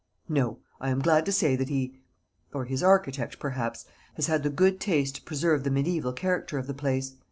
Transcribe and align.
"No; 0.27 0.57
I 0.79 0.89
am 0.89 0.97
glad 0.97 1.27
to 1.27 1.31
say 1.31 1.55
that 1.55 1.69
he 1.69 1.99
or 2.55 2.65
his 2.65 2.81
architect 2.81 3.37
perhaps 3.37 3.85
has 4.15 4.25
had 4.25 4.41
the 4.41 4.49
good 4.49 4.79
taste 4.79 5.15
to 5.17 5.21
preserve 5.21 5.63
the 5.63 5.69
mediaeval 5.69 6.13
character 6.13 6.57
of 6.57 6.65
the 6.65 6.73
place. 6.73 7.17